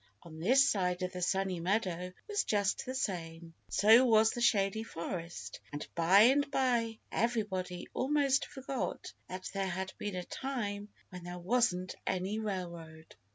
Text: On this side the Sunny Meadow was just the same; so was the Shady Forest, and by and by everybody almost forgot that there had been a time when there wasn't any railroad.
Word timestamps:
On 0.23 0.39
this 0.39 0.67
side 0.67 1.07
the 1.13 1.21
Sunny 1.21 1.59
Meadow 1.59 2.11
was 2.27 2.43
just 2.43 2.87
the 2.87 2.95
same; 2.95 3.53
so 3.69 4.03
was 4.03 4.31
the 4.31 4.41
Shady 4.41 4.81
Forest, 4.81 5.59
and 5.71 5.85
by 5.93 6.21
and 6.21 6.49
by 6.49 6.97
everybody 7.11 7.87
almost 7.93 8.47
forgot 8.47 9.13
that 9.29 9.51
there 9.53 9.67
had 9.69 9.93
been 9.99 10.15
a 10.15 10.23
time 10.23 10.89
when 11.11 11.23
there 11.23 11.37
wasn't 11.37 11.93
any 12.07 12.39
railroad. 12.39 13.13